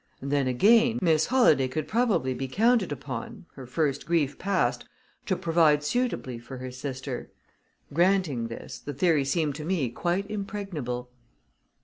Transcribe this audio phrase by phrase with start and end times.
[0.19, 4.83] And then, again, Miss Holladay could probably be counted upon, her first grief past,
[5.27, 7.29] to provide suitably for her sister.
[7.93, 11.11] Granting this, the theory seemed to me quite impregnable.